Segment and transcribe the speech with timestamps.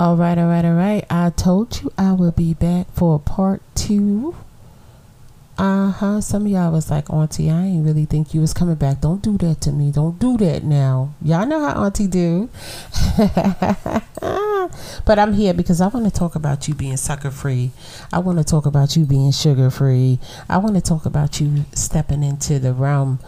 [0.00, 1.04] All right, all right, all right.
[1.10, 4.34] I told you I will be back for part two.
[5.58, 6.22] Uh huh.
[6.22, 9.02] Some of y'all was like, Auntie, I ain't really think you was coming back.
[9.02, 9.92] Don't do that to me.
[9.92, 11.12] Don't do that now.
[11.20, 12.48] Y'all know how Auntie do.
[15.04, 17.70] but I'm here because I want to talk about you being sucker free.
[18.10, 20.18] I want to talk about you being sugar free.
[20.48, 23.18] I want to talk about you stepping into the realm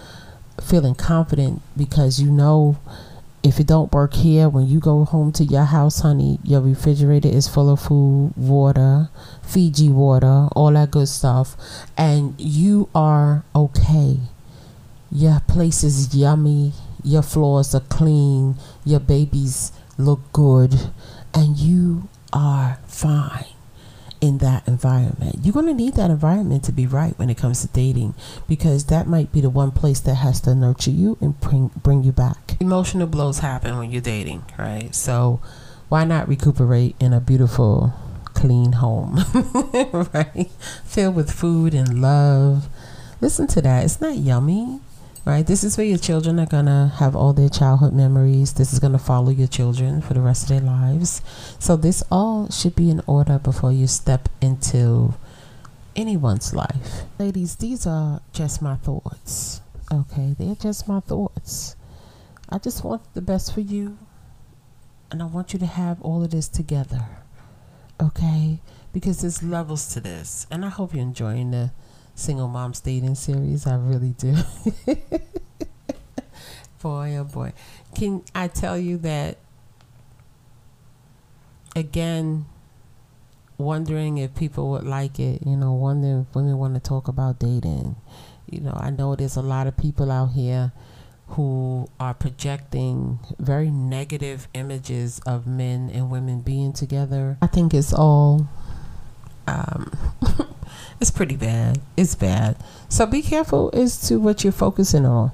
[0.63, 2.79] feeling confident because you know
[3.43, 7.29] if it don't work here, when you go home to your house, honey, your refrigerator
[7.29, 9.09] is full of food, water,
[9.43, 11.57] Fiji water, all that good stuff,
[11.97, 14.19] and you are okay.
[15.11, 20.75] Your place is yummy, your floors are clean, your babies look good,
[21.35, 23.52] and you are fine
[24.23, 25.41] in that environment.
[25.43, 28.15] You're going to need that environment to be right when it comes to dating
[28.49, 32.05] because that might be the one place that has to nurture you and bring bring
[32.05, 32.57] you back.
[32.61, 34.95] Emotional blows happen when you're dating, right?
[34.95, 35.41] So
[35.89, 37.93] why not recuperate in a beautiful
[38.33, 39.17] clean home,
[40.15, 40.51] right?
[40.85, 42.69] Filled with food and love.
[43.21, 43.85] Listen to that.
[43.85, 44.81] It's not yummy
[45.25, 45.47] right?
[45.47, 48.55] This is where your children are going to have all their childhood memories.
[48.55, 51.23] This is going to follow your children for the rest of their lives.
[51.59, 55.15] So, this all should be in order before you step into
[55.95, 57.03] anyone's life.
[57.19, 59.61] Ladies, these are just my thoughts,
[59.93, 60.35] okay?
[60.39, 61.77] They're just my thoughts.
[62.49, 63.99] I just want the best for you,
[65.11, 67.07] and I want you to have all of this together,
[68.03, 68.59] okay?
[68.93, 71.71] Because there's levels to this, and I hope you're enjoying the
[72.15, 73.67] single mom dating series.
[73.67, 74.37] I really do.
[76.83, 77.53] boy, oh boy.
[77.95, 79.39] Can I tell you that
[81.75, 82.47] again?
[83.59, 87.39] Wondering if people would like it, you know, wondering if women want to talk about
[87.39, 87.95] dating.
[88.51, 90.73] You know, I know there's a lot of people out here
[91.29, 97.39] who are projecting very negative images of men and women being together.
[97.41, 98.49] I think it's all
[99.47, 99.93] um,
[101.03, 101.81] it's pretty bad.
[101.97, 102.57] It's bad.
[102.89, 105.33] So be careful as to what you're focusing on.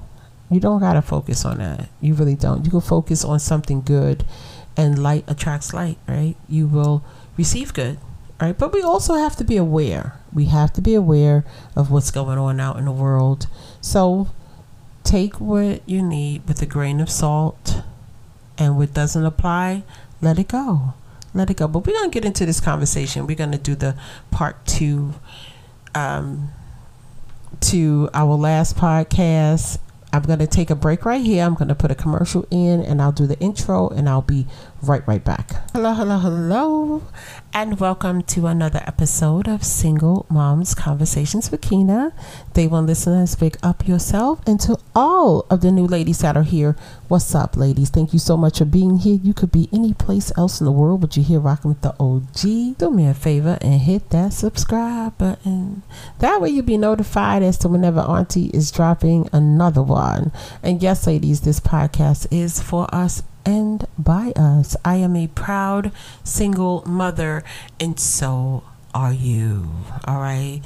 [0.49, 1.89] You don't gotta focus on that.
[2.01, 2.65] You really don't.
[2.65, 4.25] You can focus on something good,
[4.75, 6.35] and light attracts light, right?
[6.47, 7.03] You will
[7.37, 7.99] receive good,
[8.41, 8.57] right?
[8.57, 10.19] But we also have to be aware.
[10.33, 13.45] We have to be aware of what's going on out in the world.
[13.79, 14.29] So
[15.03, 17.83] take what you need with a grain of salt,
[18.57, 19.83] and what doesn't apply,
[20.19, 20.95] let it go.
[21.31, 21.67] Let it go.
[21.67, 23.27] But we're gonna get into this conversation.
[23.27, 23.95] We're gonna do the
[24.31, 25.13] part two
[25.95, 26.51] um,
[27.61, 29.79] to our last podcast.
[30.11, 31.43] I'm going to take a break right here.
[31.43, 34.47] I'm going to put a commercial in and I'll do the intro and I'll be
[34.81, 35.51] right right back.
[35.73, 37.03] Hello, hello, hello.
[37.51, 42.13] And welcome to another episode of Single Moms Conversations with Keyna.
[42.53, 44.39] Day one listeners, pick up yourself.
[44.47, 46.75] And to all of the new ladies that are here,
[47.07, 47.89] what's up, ladies?
[47.89, 49.19] Thank you so much for being here.
[49.21, 51.95] You could be any place else in the world, but you're here rocking with the
[51.99, 52.77] OG.
[52.77, 55.83] Do me a favor and hit that subscribe button.
[56.19, 60.31] That way you'll be notified as to whenever Auntie is dropping another one.
[60.63, 64.77] And yes, ladies, this podcast is for us and by us.
[64.85, 65.91] I am a proud
[66.23, 67.43] single mother,
[67.79, 69.69] and so are you.
[70.05, 70.61] All right.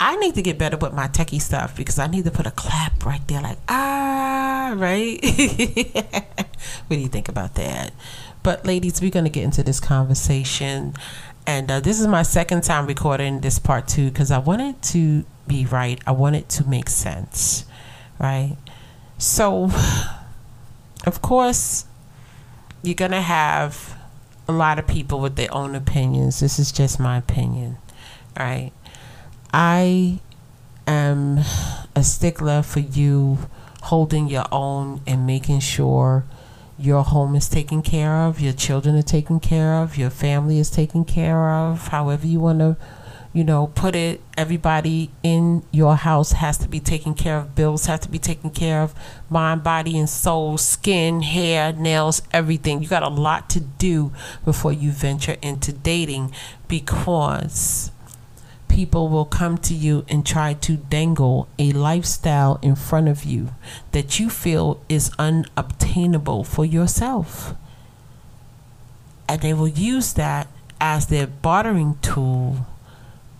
[0.00, 2.52] I need to get better with my techie stuff because I need to put a
[2.52, 5.18] clap right there, like, ah, right?
[6.86, 7.92] what do you think about that?
[8.44, 10.94] But, ladies, we're going to get into this conversation.
[11.44, 15.24] And uh, this is my second time recording this part two because I wanted to
[15.48, 16.00] be right.
[16.06, 17.64] I wanted to make sense,
[18.20, 18.56] right?
[19.16, 19.72] So,
[21.06, 21.87] of course,
[22.82, 23.96] you're going to have
[24.46, 26.40] a lot of people with their own opinions.
[26.40, 27.76] This is just my opinion.
[28.38, 28.72] Right.
[29.52, 30.20] I
[30.86, 31.40] am
[31.94, 33.38] a stickler for you
[33.82, 36.24] holding your own and making sure
[36.78, 40.70] your home is taken care of, your children are taken care of, your family is
[40.70, 42.76] taken care of, however you want to
[43.32, 47.86] you know, put it, everybody in your house has to be taken care of, bills
[47.86, 48.94] have to be taken care of,
[49.28, 52.82] mind, body, and soul, skin, hair, nails, everything.
[52.82, 54.12] You got a lot to do
[54.44, 56.32] before you venture into dating
[56.68, 57.90] because
[58.68, 63.50] people will come to you and try to dangle a lifestyle in front of you
[63.92, 67.54] that you feel is unobtainable for yourself.
[69.28, 70.48] And they will use that
[70.80, 72.67] as their bartering tool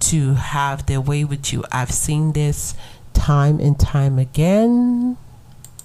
[0.09, 1.65] to have their way with you.
[1.71, 2.75] I've seen this
[3.15, 5.17] time and time again.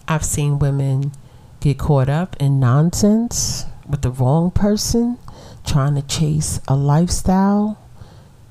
[0.07, 1.11] I've seen women
[1.59, 5.17] get caught up in nonsense with the wrong person,
[5.65, 7.77] trying to chase a lifestyle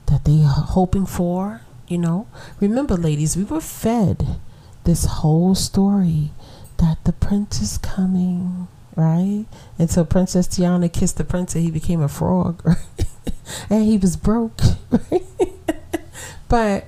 [0.07, 1.63] that they are hoping for.
[1.89, 2.27] You know,
[2.61, 4.39] remember, ladies, we were fed
[4.85, 6.33] this whole story
[6.79, 8.69] that the prince is coming.
[8.97, 9.47] right?
[9.79, 13.07] Until Princess Tiana kissed the prince and he became a frog, right?
[13.71, 14.61] and he was broke,
[15.11, 15.23] right?
[16.53, 16.85] But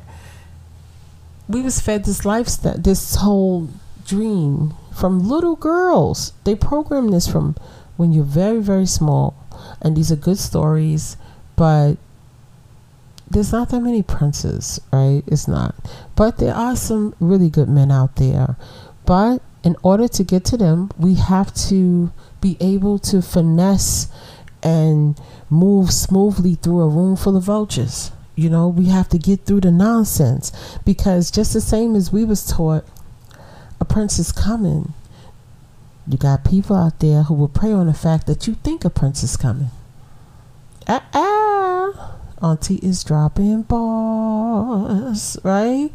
[1.48, 3.70] we was fed this lifestyle, this whole
[4.06, 6.34] dream from little girls.
[6.44, 7.56] They program this from
[7.96, 9.34] when you're very, very small.
[9.80, 11.16] And these are good stories,
[11.56, 11.94] but
[13.30, 15.22] there's not that many princes, right?
[15.26, 15.74] It's not.
[16.14, 18.56] But there are some really good men out there.
[19.06, 22.12] But in order to get to them, we have to
[22.42, 24.08] be able to finesse
[24.62, 25.18] and
[25.48, 28.10] move smoothly through a room full of vultures.
[28.36, 30.50] You know, we have to get through the nonsense
[30.84, 32.84] because just the same as we was taught,
[33.80, 34.92] a prince is coming.
[36.06, 38.90] You got people out there who will prey on the fact that you think a
[38.90, 39.70] prince is coming.
[40.88, 42.16] Ah, ah.
[42.42, 45.90] Auntie is dropping balls, right?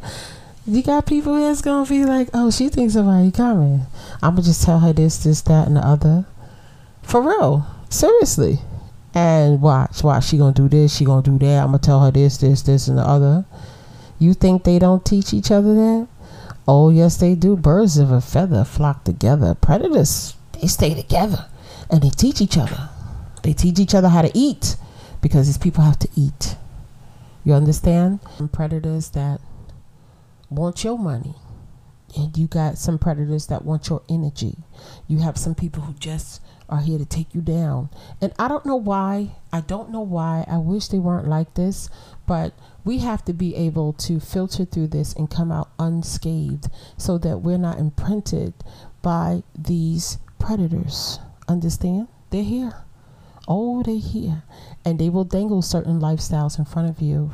[0.65, 3.81] You got people that's gonna be like, oh, she thinks somebody coming.
[4.21, 6.25] I'm gonna just tell her this, this, that, and the other.
[7.03, 8.59] For real, seriously.
[9.13, 10.25] And watch, watch.
[10.25, 10.95] She gonna do this.
[10.95, 11.63] She gonna do that.
[11.63, 13.45] I'm gonna tell her this, this, this, and the other.
[14.19, 16.07] You think they don't teach each other that?
[16.67, 17.55] Oh yes, they do.
[17.55, 19.55] Birds of a feather flock together.
[19.55, 21.47] Predators, they stay together,
[21.89, 22.89] and they teach each other.
[23.41, 24.75] They teach each other how to eat
[25.21, 26.55] because these people have to eat.
[27.43, 28.19] You understand?
[28.37, 29.41] And predators that
[30.49, 31.35] want your money.
[32.15, 34.57] And you got some predators that want your energy.
[35.07, 37.89] You have some people who just are here to take you down.
[38.21, 39.35] And I don't know why.
[39.51, 40.45] I don't know why.
[40.47, 41.89] I wish they weren't like this,
[42.27, 42.53] but
[42.85, 47.39] we have to be able to filter through this and come out unscathed so that
[47.39, 48.53] we're not imprinted
[49.01, 51.19] by these predators.
[51.47, 52.07] Understand?
[52.29, 52.73] They're here.
[53.47, 54.43] Oh, they're here.
[54.85, 57.33] And they will dangle certain lifestyles in front of you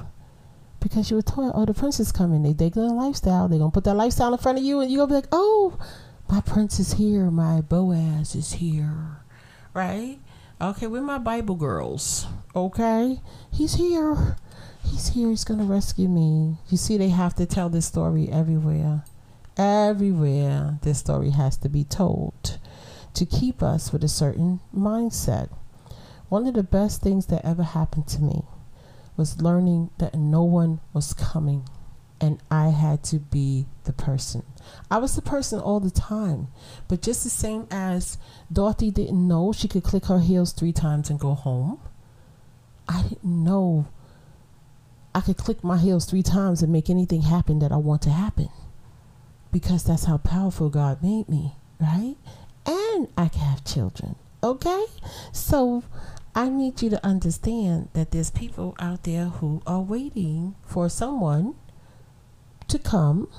[0.86, 2.44] because you were taught, oh, the prince is coming.
[2.44, 3.48] They dig their lifestyle.
[3.48, 5.28] They're going to put that lifestyle in front of you, and you're going to be
[5.28, 5.80] like, oh,
[6.30, 7.32] my prince is here.
[7.32, 9.26] My Boaz is here
[9.76, 10.18] right?
[10.60, 12.26] Okay, we're my Bible girls.
[12.56, 13.20] Okay,
[13.52, 14.38] he's here.
[14.84, 15.30] He's here.
[15.30, 16.58] He's gonna rescue me.
[16.70, 19.04] You see, they have to tell this story everywhere.
[19.58, 22.58] Everywhere, this story has to be told
[23.14, 25.50] to keep us with a certain mindset.
[26.30, 28.44] One of the best things that ever happened to me
[29.18, 31.68] was learning that no one was coming
[32.22, 34.44] and I had to be the person.
[34.90, 36.48] I was the person all the time,
[36.88, 38.18] but just the same as
[38.52, 41.80] Dorothy didn't know she could click her heels three times and go home.
[42.88, 43.88] I didn't know
[45.14, 48.10] I could click my heels three times and make anything happen that I want to
[48.10, 48.50] happen
[49.52, 52.16] because that's how powerful God made me, right?
[52.66, 54.86] And I can have children, okay?
[55.32, 55.84] So
[56.38, 61.56] I need you to understand that there's people out there who are waiting for someone
[62.68, 63.30] to come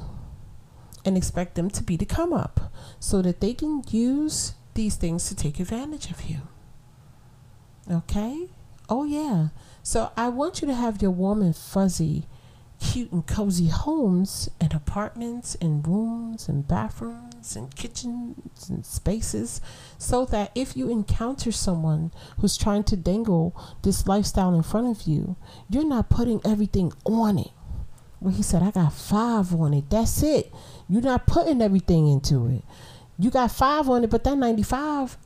[1.04, 5.28] and expect them to be the come up so that they can use these things
[5.28, 6.38] to take advantage of you.
[7.90, 8.48] Okay?
[8.88, 9.48] Oh, yeah.
[9.82, 12.26] So I want you to have your warm and fuzzy,
[12.80, 19.60] cute and cozy homes and apartments and rooms and bathrooms and kitchens and spaces
[19.98, 25.06] so that if you encounter someone who's trying to dangle this lifestyle in front of
[25.06, 25.36] you,
[25.68, 27.50] you're not putting everything on it.
[28.20, 29.90] Well, he said, I got five on it.
[29.90, 30.52] That's it.
[30.88, 32.62] You're not putting everything into it.
[33.18, 35.16] You got five on it, but that 95%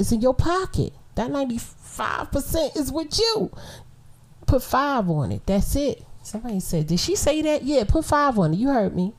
[0.00, 0.92] is in your pocket.
[1.14, 3.50] That 95% is with you.
[4.46, 5.42] Put five on it.
[5.46, 6.04] That's it.
[6.22, 7.64] Somebody said, Did she say that?
[7.64, 8.56] Yeah, put five on it.
[8.56, 9.12] You heard me.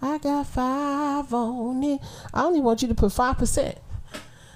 [0.00, 2.00] I got five on it.
[2.32, 3.78] I only want you to put 5%.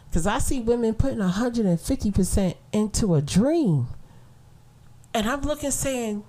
[0.08, 3.88] Because I see women putting 150% into a dream.
[5.14, 6.24] And I'm looking saying,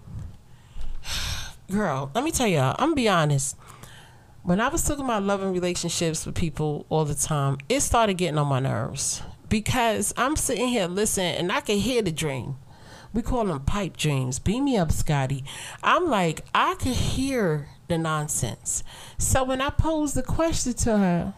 [1.72, 3.58] girl, let me tell y'all, I'm gonna be honest.
[4.44, 8.40] When I was talking about loving relationships with people all the time, it started getting
[8.40, 12.56] on my nerves because I'm sitting here listening and I can hear the dream.
[13.14, 14.40] We call them pipe dreams.
[14.40, 15.44] Beam me up, Scotty.
[15.84, 18.84] I'm like, I could hear the nonsense.
[19.18, 21.34] So when I posed the question to her,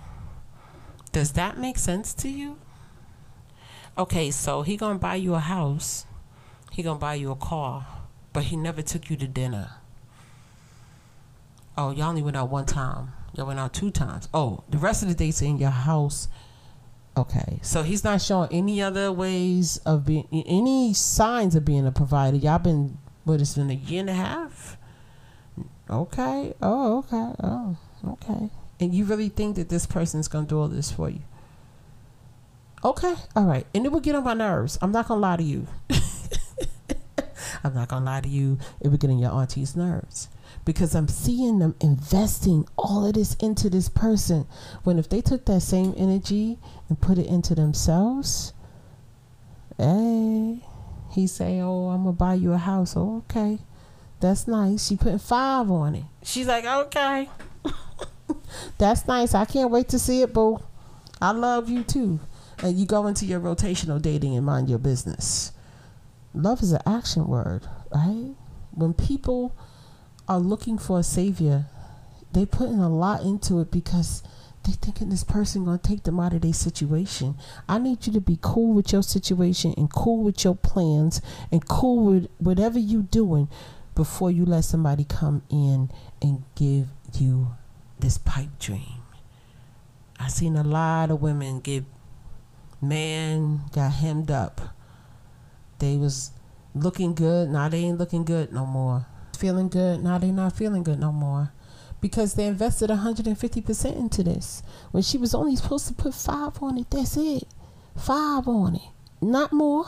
[1.11, 2.57] does that make sense to you?
[3.97, 6.05] Okay, so he gonna buy you a house,
[6.71, 7.85] he gonna buy you a car,
[8.31, 9.71] but he never took you to dinner.
[11.77, 13.13] Oh, y'all only went out one time.
[13.35, 14.29] Y'all went out two times.
[14.33, 16.27] Oh, the rest of the dates in your house.
[17.15, 21.91] Okay, so he's not showing any other ways of being, any signs of being a
[21.91, 22.37] provider.
[22.37, 24.77] Y'all been, what, it's been a year and a half?
[25.93, 28.49] Okay, oh, okay, oh, okay.
[28.79, 31.21] And you really think that this person's gonna do all this for you?
[32.83, 33.67] Okay, all right.
[33.75, 34.79] And it would get on my nerves.
[34.81, 35.67] I'm not gonna lie to you.
[37.63, 38.57] I'm not gonna lie to you.
[38.81, 40.29] It would get on your auntie's nerves
[40.65, 44.47] because I'm seeing them investing all of this into this person.
[44.83, 46.57] When if they took that same energy
[46.89, 48.53] and put it into themselves,
[49.77, 50.65] hey,
[51.11, 53.59] he say, "Oh, I'm gonna buy you a house." Oh, okay,
[54.23, 54.87] that's nice.
[54.87, 56.05] She putting five on it.
[56.23, 57.29] She's like, "Okay,
[58.77, 59.35] that's nice.
[59.35, 60.59] I can't wait to see it, boo.
[61.21, 62.21] I love you too."
[62.59, 65.51] And you go into your rotational dating and mind your business.
[66.33, 68.33] Love is an action word, right?
[68.71, 69.53] When people
[70.29, 71.65] are looking for a savior,
[72.31, 74.23] they putting a lot into it because
[74.63, 77.35] they thinking this person gonna take them out of their situation.
[77.67, 81.67] I need you to be cool with your situation and cool with your plans and
[81.67, 83.49] cool with whatever you doing
[83.95, 85.89] before you let somebody come in
[86.21, 87.49] and give you
[87.99, 89.03] this pipe dream.
[90.19, 91.83] I seen a lot of women get
[92.81, 94.61] man got hemmed up.
[95.79, 96.31] They was
[96.73, 99.05] looking good, now they ain't looking good no more
[99.43, 100.01] feeling good.
[100.01, 101.51] Now they're not feeling good no more
[101.99, 106.77] because they invested 150% into this when she was only supposed to put five on
[106.77, 106.89] it.
[106.89, 107.43] That's it.
[107.93, 108.91] Five on it.
[109.21, 109.85] Not more.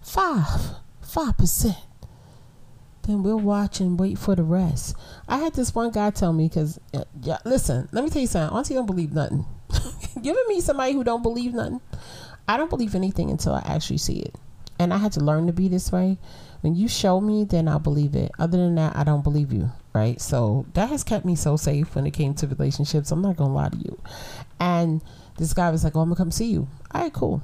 [0.00, 0.74] Five.
[1.00, 1.76] Five percent.
[3.02, 4.94] Then we'll watch and wait for the rest.
[5.26, 8.28] I had this one guy tell me because, uh, yeah, listen, let me tell you
[8.28, 8.56] something.
[8.56, 9.46] Auntie don't believe nothing.
[10.16, 11.80] ever meet somebody who don't believe nothing?
[12.46, 14.34] I don't believe anything until I actually see it.
[14.78, 16.18] And I had to learn to be this way
[16.60, 18.30] when you show me, then I'll believe it.
[18.38, 19.70] Other than that, I don't believe you.
[19.92, 20.20] Right.
[20.20, 23.10] So that has kept me so safe when it came to relationships.
[23.10, 24.00] I'm not gonna lie to you.
[24.60, 25.02] And
[25.36, 27.42] this guy was like, "Oh, I'm gonna come see you." All right, cool.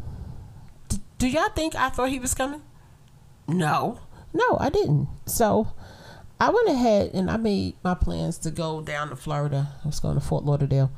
[0.89, 2.63] D- do y'all think I thought he was coming?
[3.49, 3.99] No,
[4.37, 5.09] no, I didn't.
[5.27, 5.69] So
[6.41, 9.69] I went ahead and I made my plans to go down to Florida.
[9.85, 10.91] I was going to Fort Lauderdale,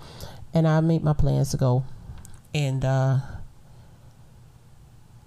[0.52, 1.85] and I made my plans to go
[2.54, 2.85] and.
[2.85, 3.18] uh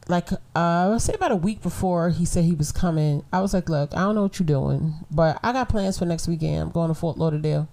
[0.07, 3.53] like uh I say about a week before he said he was coming, I was
[3.53, 6.61] like, Look, I don't know what you're doing, but I got plans for next weekend.
[6.61, 7.69] I'm going to Fort Lauderdale.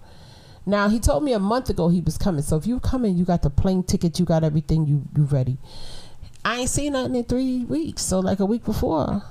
[0.66, 2.42] Now he told me a month ago he was coming.
[2.42, 5.56] So if you're coming, you got the plane ticket, you got everything, you you ready.
[6.44, 8.02] I ain't seen nothing in three weeks.
[8.02, 9.22] So like a week before.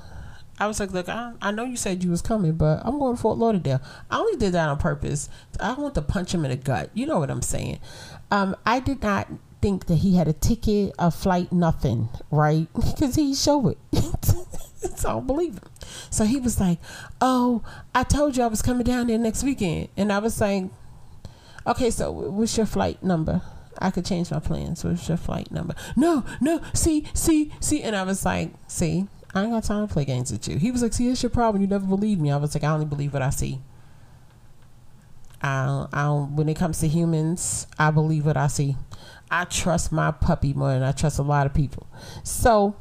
[0.60, 3.16] I was like, look, I, I know you said you was coming, but I'm going
[3.16, 3.82] to Fort Lauderdale.
[4.10, 5.30] I only did that on purpose.
[5.60, 6.90] I want to punch him in the gut.
[6.94, 7.80] You know what I'm saying?
[8.32, 9.28] Um, I did not
[9.62, 12.68] think that he had a ticket, a flight, nothing, right?
[12.74, 13.78] Because he showed it.
[14.96, 15.70] so I don't believe him.
[16.10, 16.80] So he was like,
[17.22, 20.72] "Oh, I told you I was coming down there next weekend," and I was saying,
[21.66, 23.42] "Okay, so what's your flight number?"
[23.80, 24.84] I could change my plans.
[24.84, 25.76] What's your flight number?
[25.96, 26.62] No, no.
[26.74, 27.84] See, see, see.
[27.84, 30.58] And I was like, see, I ain't got time to play games with you.
[30.58, 31.62] He was like, see, that's your problem.
[31.62, 32.32] You never believe me.
[32.32, 33.60] I was like, I only believe what I see.
[35.42, 38.76] I I when it comes to humans, I believe what I see.
[39.30, 41.88] I trust my puppy more than I trust a lot of people.
[42.24, 42.76] So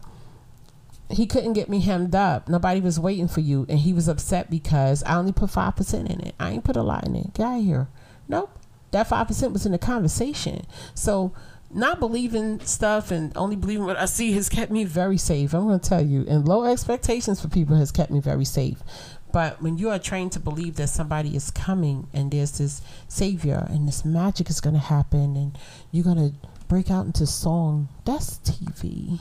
[1.10, 2.48] he couldn't get me hemmed up.
[2.48, 6.10] Nobody was waiting for you, and he was upset because I only put five percent
[6.10, 6.34] in it.
[6.40, 7.34] I ain't put a lot in it.
[7.34, 7.88] Get out of here.
[8.28, 8.58] Nope.
[8.92, 10.66] That five percent was in the conversation.
[10.94, 11.32] So
[11.76, 15.52] not believing stuff and only believing what I see has kept me very safe.
[15.54, 18.82] I'm going to tell you, and low expectations for people has kept me very safe.
[19.30, 23.66] But when you are trained to believe that somebody is coming and there's this savior
[23.68, 25.58] and this magic is going to happen and
[25.92, 29.20] you're going to break out into song, that's TV.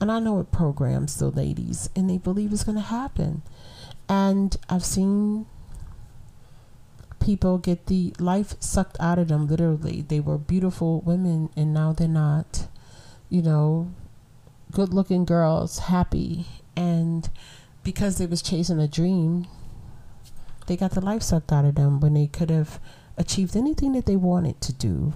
[0.00, 3.42] And I know it programs the ladies and they believe it's going to happen.
[4.08, 5.46] And I've seen
[7.24, 10.02] people get the life sucked out of them literally.
[10.02, 12.66] They were beautiful women and now they're not.
[13.28, 13.92] You know,
[14.70, 17.28] good looking girls, happy and
[17.82, 19.46] because they was chasing a dream,
[20.66, 22.78] they got the life sucked out of them when they could have
[23.16, 25.14] achieved anything that they wanted to do.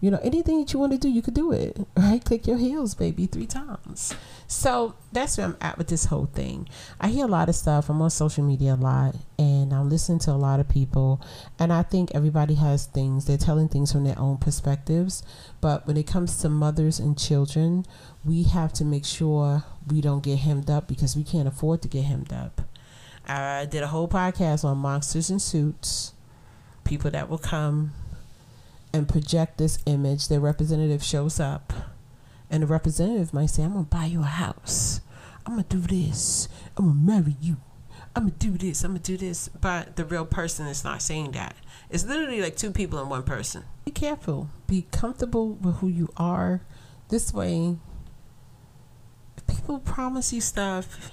[0.00, 1.78] You know, anything that you want to do, you could do it.
[1.96, 2.24] Right?
[2.24, 4.14] Click your heels, baby, three times.
[4.46, 6.68] So that's where I'm at with this whole thing.
[7.00, 7.88] I hear a lot of stuff.
[7.88, 11.20] I'm on social media a lot and I'm listening to a lot of people.
[11.58, 15.22] And I think everybody has things, they're telling things from their own perspectives.
[15.60, 17.84] But when it comes to mothers and children,
[18.24, 21.88] we have to make sure we don't get hemmed up because we can't afford to
[21.88, 22.62] get hemmed up.
[23.28, 26.14] I did a whole podcast on monsters and suits,
[26.82, 27.92] people that will come
[28.92, 30.28] and project this image.
[30.28, 31.72] Their representative shows up
[32.50, 35.00] and the representative might say, I'm to buy you a house.
[35.46, 36.48] I'm to do this.
[36.76, 37.58] I'm to marry you.
[38.16, 38.82] I'm to do this.
[38.82, 39.48] I'm to do this.
[39.48, 41.54] But the real person is not saying that.
[41.88, 43.64] It's literally like two people in one person.
[43.84, 44.50] Be careful.
[44.66, 46.60] Be comfortable with who you are.
[47.08, 47.76] This way,
[49.46, 51.12] people promise you stuff.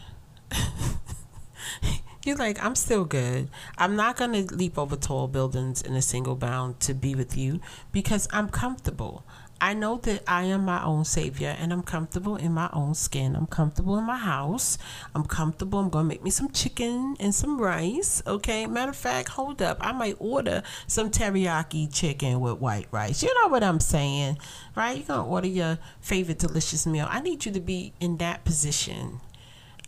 [2.28, 3.48] You're like, I'm still good.
[3.78, 7.38] I'm not going to leap over tall buildings in a single bound to be with
[7.38, 7.62] you
[7.94, 9.24] because I'm comfortable.
[9.62, 13.34] I know that I am my own savior and I'm comfortable in my own skin.
[13.34, 14.78] I'm comfortable in my house.
[15.16, 15.80] I'm comfortable.
[15.80, 18.22] I'm going to make me some chicken and some rice.
[18.28, 18.68] Okay.
[18.68, 19.78] Matter of fact, hold up.
[19.80, 23.24] I might order some teriyaki chicken with white rice.
[23.24, 24.38] You know what I'm saying,
[24.76, 24.98] right?
[24.98, 27.08] You're going to order your favorite delicious meal.
[27.10, 29.22] I need you to be in that position.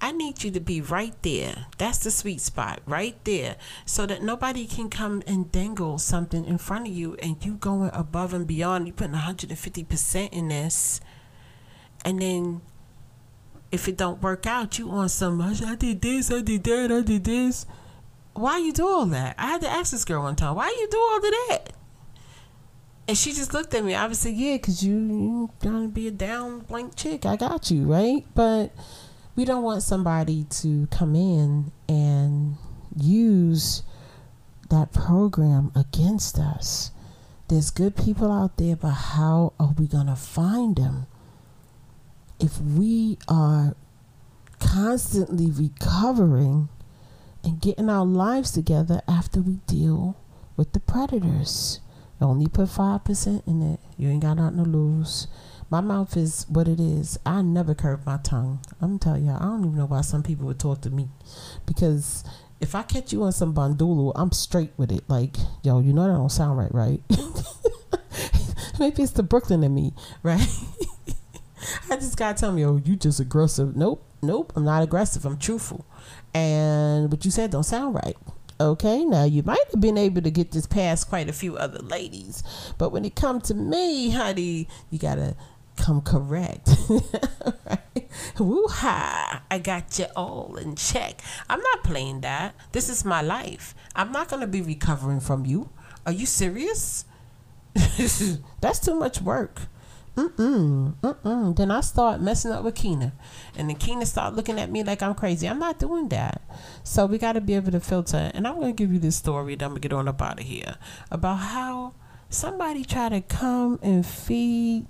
[0.02, 1.66] I need you to be right there.
[1.78, 6.58] That's the sweet spot, right there, so that nobody can come and dangle something in
[6.58, 8.88] front of you and you going above and beyond.
[8.88, 11.02] You putting 150% in this,
[12.06, 12.62] and then
[13.72, 17.02] if it don't work out, you on some, I did this, I did that, I
[17.02, 17.66] did this.
[18.34, 19.36] Why you do all that?
[19.38, 21.74] I had to ask this girl one time, why you do all of that?
[23.08, 23.96] And she just looked at me.
[23.96, 27.26] I was like, yeah, because you, you gonna be a down blank chick.
[27.26, 28.26] I got you, right?
[28.36, 28.72] But
[29.40, 32.58] we don't want somebody to come in and
[32.98, 33.84] use
[34.70, 36.92] that program against us.
[37.48, 41.08] There's good people out there, but how are we going to find them?
[42.38, 43.78] If we are
[44.60, 46.68] constantly recovering
[47.42, 50.18] and getting our lives together after we deal
[50.58, 51.80] with the predators.
[52.26, 53.80] Only put 5% in it.
[53.98, 55.28] You ain't got nothing to lose.
[55.70, 57.20] My mouth is what it is.
[57.26, 58.60] I never curve my tongue.
[58.82, 61.10] I'm telling y'all, I don't even know why some people would talk to me.
[61.66, 62.24] Because
[62.60, 65.04] if I catch you on some bandulu, I'm straight with it.
[65.08, 67.02] Like, yo, you know that don't sound right, right?
[68.80, 70.48] Maybe it's the Brooklyn in me, right?
[71.90, 73.76] I just gotta tell me, oh, you just aggressive.
[73.76, 75.26] Nope, nope, I'm not aggressive.
[75.26, 75.86] I'm truthful.
[76.34, 78.18] And what you said don't sound right.
[78.62, 81.80] Okay, now you might have been able to get this past quite a few other
[81.80, 82.44] ladies,
[82.78, 85.38] but when it comes to me, honey, you gotta
[85.78, 86.70] come correct.
[87.66, 88.10] right?
[88.38, 89.44] Woo ha!
[89.50, 91.22] I got you all in check.
[91.50, 92.54] I'm not playing that.
[92.74, 93.74] This is my life.
[93.96, 95.70] I'm not gonna be recovering from you.
[96.06, 97.06] Are you serious?
[98.60, 99.62] That's too much work.
[100.16, 101.56] Mm-mm, mm-mm.
[101.56, 103.14] Then I start messing up with Keyna.
[103.58, 105.48] And then Keyna start looking at me like I'm crazy.
[105.48, 106.42] I'm not doing that.
[106.84, 108.32] So we got to be able to filter.
[108.34, 109.56] And I'm going to give you this story.
[109.56, 110.76] Then I'm going to get on up out of here.
[111.10, 111.94] About how
[112.30, 114.88] somebody tried to come and feed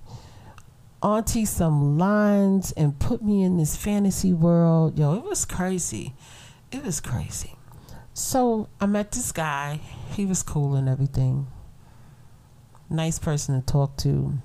[1.02, 5.00] Auntie some lines and put me in this fantasy world.
[5.00, 6.14] Yo, it was crazy.
[6.72, 7.56] It was crazy.
[8.14, 9.80] So I met this guy.
[10.12, 11.48] He was cool and everything.
[12.90, 14.40] Nice person to talk to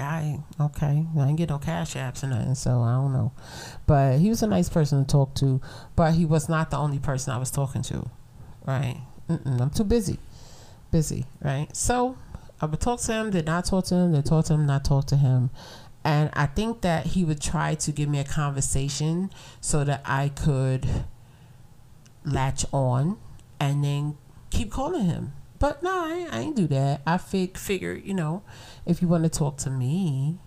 [0.00, 1.06] I okay.
[1.16, 3.32] I didn't get no cash apps or nothing, so I don't know.
[3.86, 5.60] But he was a nice person to talk to.
[5.96, 8.08] But he was not the only person I was talking to,
[8.66, 9.00] right?
[9.28, 10.18] Mm-mm, I'm too busy,
[10.90, 11.74] busy, right?
[11.76, 12.16] So
[12.60, 14.84] I would talk to him, did not talk to him, did talk to him, not
[14.84, 15.50] talk to him.
[16.04, 20.30] And I think that he would try to give me a conversation so that I
[20.30, 20.86] could
[22.24, 23.18] latch on
[23.58, 24.16] and then
[24.50, 27.02] keep calling him but no, I, I ain't do that.
[27.06, 28.42] I fig- figure, you know,
[28.86, 30.38] if you want to talk to me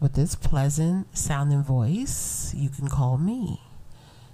[0.00, 3.60] with this pleasant sounding voice, you can call me.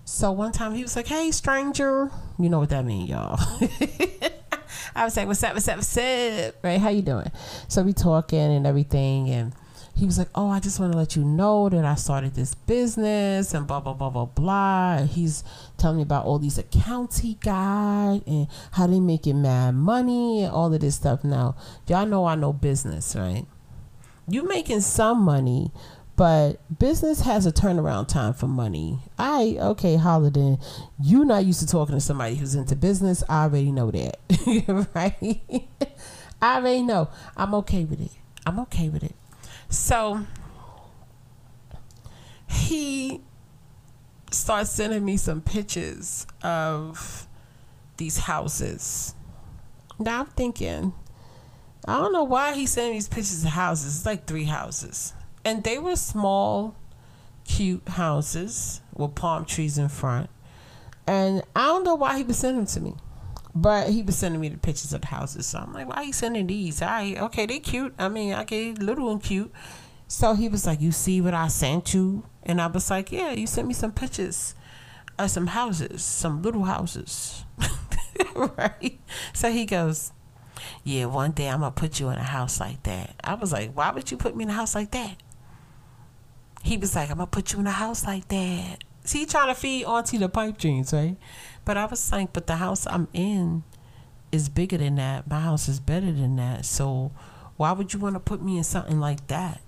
[0.05, 3.39] So one time he was like, "Hey, stranger," you know what that means, y'all.
[4.95, 5.55] I was like, "What's up?
[5.55, 5.77] What's up?
[5.77, 6.81] What's up?" Right?
[6.81, 7.31] How you doing?
[7.69, 9.53] So we talking and everything, and
[9.95, 12.55] he was like, "Oh, I just want to let you know that I started this
[12.55, 15.45] business and blah blah blah blah blah." And he's
[15.77, 20.53] telling me about all these accounts he got and how they making mad money and
[20.53, 21.25] all of this stuff.
[21.25, 23.47] Now, y'all know I know business, right?
[24.29, 25.71] You making some money,
[26.17, 29.01] but business has a turnaround time for money.
[29.19, 30.59] I okay, Holiday,
[31.01, 33.23] you not used to talking to somebody who's into business.
[33.29, 34.19] I already know that,
[34.95, 35.43] right?
[36.43, 37.09] I already know.
[37.37, 38.13] I'm okay with it.
[38.47, 39.15] I'm okay with it.
[39.73, 40.27] So
[42.47, 43.23] he
[44.31, 47.27] starts sending me some pictures of
[47.97, 49.15] these houses.
[49.99, 50.93] Now I'm thinking,
[51.89, 53.97] I don't know why he's sending these pictures of houses.
[53.97, 55.15] It's like three houses.
[55.43, 56.77] And they were small,
[57.45, 60.29] cute houses with palm trees in front.
[61.07, 62.95] And I don't know why he was sending them to me.
[63.55, 65.47] But he was sending me the pictures of the houses.
[65.47, 66.81] So I'm like, why are you sending these?
[66.81, 67.95] I okay, they cute.
[67.99, 69.53] I mean, I get little and cute.
[70.13, 72.25] So he was like, You see what I sent you?
[72.43, 74.55] And I was like, Yeah, you sent me some pictures
[75.19, 77.45] of some houses, some little houses.
[78.35, 79.01] right?
[79.33, 80.13] So he goes,
[80.85, 83.15] Yeah, one day I'm gonna put you in a house like that.
[83.25, 85.17] I was like, Why would you put me in a house like that?
[86.63, 88.85] He was like, I'm gonna put you in a house like that.
[89.05, 91.17] See, trying to feed Auntie the pipe dreams, right?
[91.65, 93.65] But I was like, but the house I'm in
[94.31, 95.29] is bigger than that.
[95.29, 96.65] My house is better than that.
[96.65, 97.13] So
[97.57, 99.61] why would you want to put me in something like that?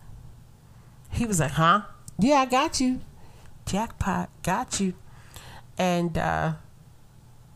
[1.10, 1.82] He was like, huh?
[2.18, 3.00] Yeah, I got you.
[3.66, 4.94] Jackpot, got you.
[5.78, 6.54] And uh,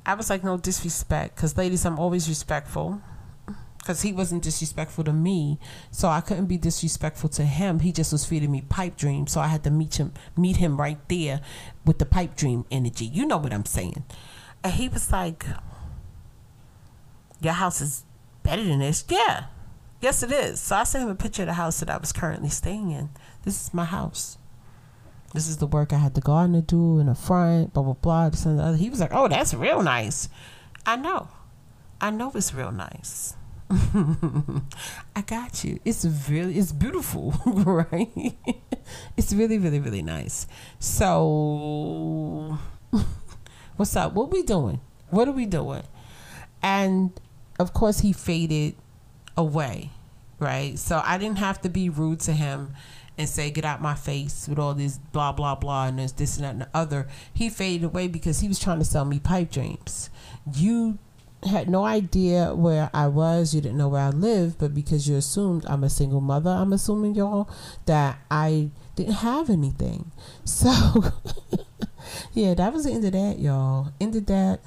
[0.04, 1.36] I was like, no disrespect.
[1.36, 3.00] Because, ladies, I'm always respectful.
[3.88, 5.58] Because he wasn't disrespectful to me,
[5.90, 7.78] so I couldn't be disrespectful to him.
[7.78, 10.76] He just was feeding me pipe dreams, so I had to meet him, meet him
[10.76, 11.40] right there
[11.86, 13.06] with the pipe dream energy.
[13.06, 14.04] You know what I'm saying?
[14.62, 15.46] And he was like,
[17.40, 18.04] "Your house is
[18.42, 19.44] better than this." Yeah,
[20.02, 20.60] yes, it is.
[20.60, 23.08] So I sent him a picture of the house that I was currently staying in.
[23.44, 24.36] This is my house.
[25.32, 28.26] This is the work I had the gardener do in the front, blah blah blah.
[28.26, 28.76] And the other.
[28.76, 30.28] He was like, "Oh, that's real nice."
[30.84, 31.28] I know,
[32.02, 33.37] I know it's real nice.
[33.70, 35.78] I got you.
[35.84, 38.34] It's really, it's beautiful, right?
[39.16, 40.46] it's really, really, really nice.
[40.78, 42.58] So,
[43.76, 44.14] what's up?
[44.14, 44.80] What we doing?
[45.10, 45.82] What are we doing?
[46.62, 47.12] And
[47.58, 48.74] of course, he faded
[49.36, 49.90] away,
[50.38, 50.78] right?
[50.78, 52.74] So I didn't have to be rude to him
[53.18, 56.36] and say, "Get out my face" with all this blah blah blah and this this
[56.36, 57.06] and that and the other.
[57.32, 60.10] He faded away because he was trying to sell me pipe dreams.
[60.54, 60.98] You
[61.44, 63.54] had no idea where I was.
[63.54, 66.72] You didn't know where I lived, but because you assumed I'm a single mother, I'm
[66.72, 67.48] assuming y'all
[67.86, 70.10] that I didn't have anything.
[70.44, 71.12] So,
[72.32, 73.92] yeah, that was the end of that, y'all.
[74.00, 74.60] Ended that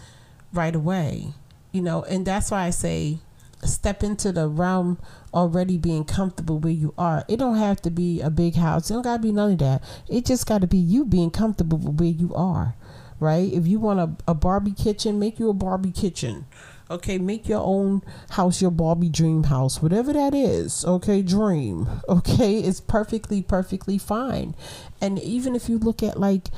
[0.53, 1.33] right away,
[1.71, 3.19] you know, and that's why I say
[3.63, 4.99] step into the realm
[5.33, 7.25] already being comfortable where you are.
[7.27, 8.89] It don't have to be a big house.
[8.89, 9.83] It don't gotta be none of that.
[10.07, 12.75] It just gotta be you being comfortable where you are
[13.21, 13.53] right?
[13.53, 16.45] If you want a, a Barbie kitchen, make you a Barbie kitchen.
[16.89, 20.83] Okay, make your own house your Barbie dream house, whatever that is.
[20.83, 21.87] Okay, dream.
[22.09, 24.53] Okay, it's perfectly, perfectly fine.
[24.99, 26.49] And even if you look at like,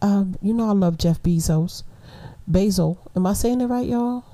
[0.00, 1.82] um, you know, I love Jeff Bezos.
[2.46, 4.24] Basil, am I saying it right, y'all?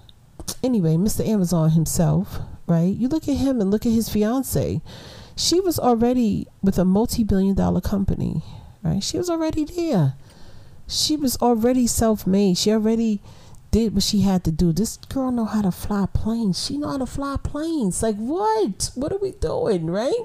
[0.62, 1.26] Anyway, Mr.
[1.26, 2.94] Amazon himself, right?
[2.94, 4.82] You look at him and look at his fiance.
[5.36, 8.42] She was already with a multi-billion dollar company,
[8.82, 9.02] right?
[9.02, 10.16] She was already there
[10.88, 12.56] she was already self-made.
[12.58, 13.20] She already
[13.70, 14.72] did what she had to do.
[14.72, 16.64] This girl know how to fly planes.
[16.64, 18.02] She know how to fly planes.
[18.02, 18.90] Like what?
[18.94, 20.24] What are we doing, right?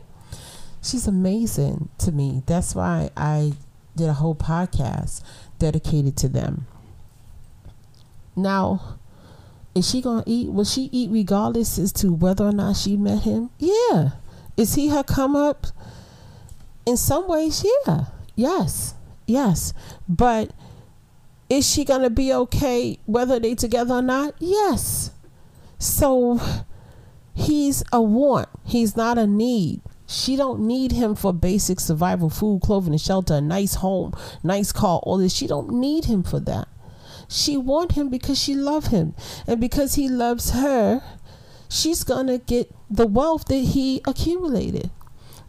[0.82, 2.44] She's amazing to me.
[2.46, 3.54] That's why I
[3.96, 5.22] did a whole podcast
[5.60, 6.66] dedicated to them.
[8.36, 8.98] Now,
[9.76, 10.50] is she gonna eat?
[10.50, 13.50] Will she eat regardless as to whether or not she met him?
[13.60, 14.12] Yeah.
[14.56, 15.68] Is he her come up?
[16.86, 18.06] In some ways, yeah.
[18.36, 18.94] Yes.
[19.26, 19.74] Yes.
[20.08, 20.52] But
[21.50, 24.36] is she going to be okay whether they together or not?
[24.40, 25.12] Yes.
[25.80, 26.40] So
[27.34, 28.50] he's a want.
[28.64, 29.82] He's not a need.
[30.08, 34.72] She don't need him for basic survival, food, clothing, and shelter, a nice home, nice
[34.72, 35.34] car, all this.
[35.34, 36.68] She don't need him for that.
[37.28, 39.16] She want him because she love him.
[39.48, 41.02] And because he loves her,
[41.70, 44.92] she's going to get the wealth that he accumulated.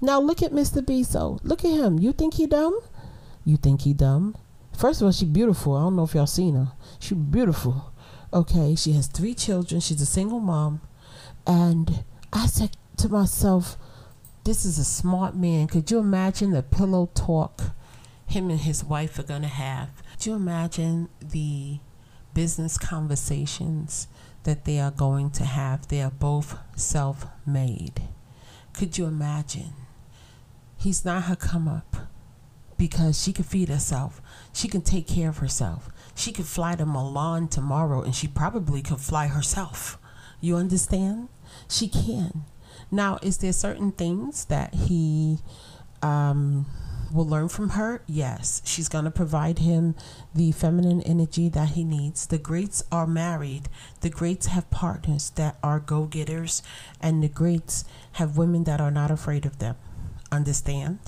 [0.00, 0.82] Now look at Mr.
[0.82, 1.40] Bezos.
[1.42, 1.98] Look at him.
[1.98, 2.80] You think he dumb?
[3.44, 4.36] You think he dumb?
[4.76, 5.76] First of all, she beautiful.
[5.76, 6.72] I don't know if y'all seen her.
[6.98, 7.92] She beautiful.
[8.32, 9.80] Okay, she has three children.
[9.80, 10.80] She's a single mom.
[11.46, 13.76] And I said to myself,
[14.44, 15.68] this is a smart man.
[15.68, 17.62] Could you imagine the pillow talk
[18.26, 19.90] him and his wife are going to have?
[20.12, 21.78] Could you imagine the
[22.32, 24.08] business conversations
[24.42, 25.88] that they are going to have?
[25.88, 28.02] They are both self made.
[28.72, 29.74] Could you imagine?
[30.76, 31.96] He's not her come up
[32.76, 34.20] because she can feed herself.
[34.52, 35.88] She can take care of herself.
[36.14, 39.98] She could fly to Milan tomorrow and she probably could fly herself.
[40.40, 41.28] You understand?
[41.68, 42.44] She can.
[42.90, 45.38] Now, is there certain things that he
[46.02, 46.66] um,
[47.12, 48.02] will learn from her?
[48.06, 48.60] Yes.
[48.64, 49.94] She's going to provide him
[50.34, 52.26] the feminine energy that he needs.
[52.26, 53.68] The greats are married.
[54.00, 56.62] The greats have partners that are go getters,
[57.00, 59.76] and the greats have women that are not afraid of them.
[60.30, 60.98] Understand?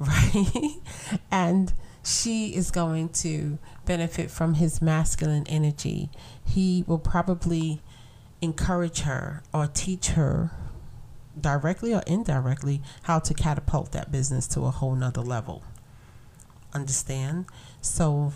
[0.00, 0.76] Right?
[1.30, 6.10] and she is going to benefit from his masculine energy.
[6.44, 7.82] He will probably
[8.40, 10.50] encourage her or teach her
[11.38, 15.62] directly or indirectly how to catapult that business to a whole nother level.
[16.72, 17.46] Understand?
[17.82, 18.32] So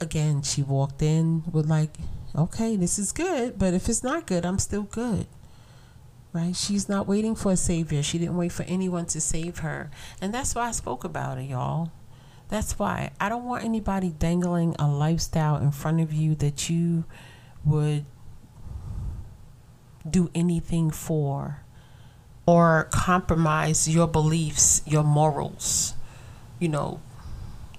[0.00, 1.96] again, she walked in with like,
[2.36, 5.26] okay, this is good, but if it's not good, I'm still good
[6.34, 6.54] right?
[6.54, 8.02] She's not waiting for a savior.
[8.02, 9.88] She didn't wait for anyone to save her.
[10.20, 11.92] And that's why I spoke about it, y'all.
[12.48, 17.04] That's why I don't want anybody dangling a lifestyle in front of you that you
[17.64, 18.04] would
[20.08, 21.62] do anything for
[22.46, 25.94] or compromise your beliefs, your morals,
[26.58, 27.00] you know,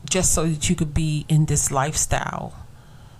[0.10, 2.66] just so that you could be in this lifestyle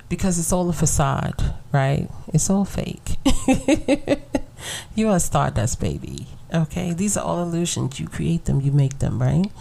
[0.08, 2.10] because it's all a facade, right?
[2.30, 3.18] It's all fake.
[4.96, 6.28] you are stardust, baby.
[6.54, 8.00] Okay, these are all illusions.
[8.00, 9.52] You create them, you make them, right?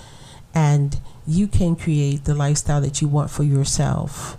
[0.54, 4.37] And you can create the lifestyle that you want for yourself.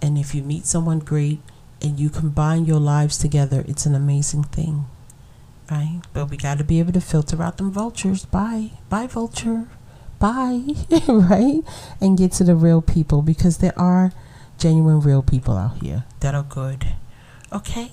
[0.00, 1.40] And if you meet someone great
[1.82, 4.86] and you combine your lives together, it's an amazing thing.
[5.70, 6.00] right?
[6.12, 8.24] But we got to be able to filter out them vultures.
[8.24, 9.68] Bye, bye, vulture,
[10.18, 10.62] bye,
[11.08, 11.62] right?
[12.00, 14.12] And get to the real people because there are
[14.58, 16.94] genuine, real people out here that are good.
[17.52, 17.92] Okay.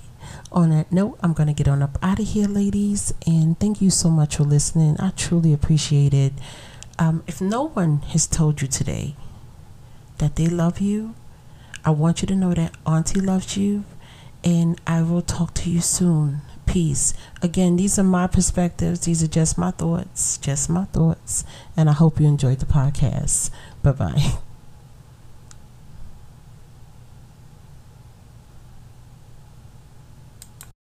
[0.52, 3.90] On that note, I'm gonna get on up out of here, ladies, and thank you
[3.90, 4.96] so much for listening.
[5.00, 6.34] I truly appreciate it.
[6.98, 9.16] Um, if no one has told you today
[10.20, 11.14] that they love you,
[11.84, 13.84] I want you to know that Auntie loves you,
[14.44, 16.42] and I will talk to you soon.
[16.66, 17.14] Peace.
[17.42, 19.02] Again, these are my perspectives.
[19.02, 21.44] These are just my thoughts, just my thoughts.
[21.78, 23.52] And I hope you enjoyed the podcast.
[23.84, 24.38] Bye bye.